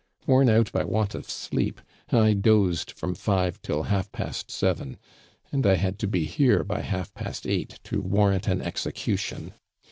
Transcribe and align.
Worn 0.25 0.49
out 0.49 0.71
by 0.71 0.83
want 0.83 1.13
of 1.13 1.29
sleep, 1.29 1.79
I 2.11 2.33
dozed 2.33 2.89
from 2.89 3.13
five 3.13 3.61
till 3.61 3.83
half 3.83 4.11
past 4.11 4.49
seven, 4.49 4.97
and 5.51 5.63
I 5.67 5.75
had 5.75 5.99
to 5.99 6.07
be 6.07 6.25
here 6.25 6.63
by 6.63 6.81
half 6.81 7.13
past 7.13 7.45
eight 7.45 7.79
to 7.83 8.01
warrant 8.01 8.47
an 8.47 8.63
execution. 8.63 9.53